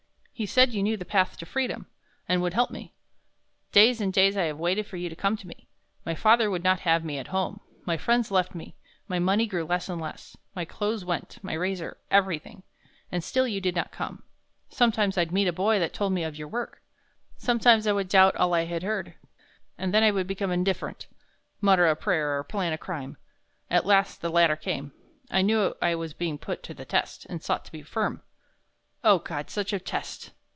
[0.33, 1.85] He said you knew the path to freedom,
[2.27, 2.95] and would help me.
[3.71, 5.67] Days and days I have waited for you to come to me.
[6.03, 8.75] My father would not have me at home, my friends left me,
[9.07, 12.63] my money grew less and less my clothes went, my razor everything.
[13.11, 14.23] And still you did not come.
[14.67, 16.81] Sometimes I'd meet a boy that told me of your work.
[17.37, 19.13] Sometimes I would doubt all I had heard,
[19.77, 21.05] and then I would become indifferent
[21.61, 23.15] mutter a prayer or plan a crime.
[23.69, 24.91] At last the letter came.
[25.29, 28.23] I knew I was being put to the test, and I sought to be firm.
[29.03, 30.29] Oh, God, such a test!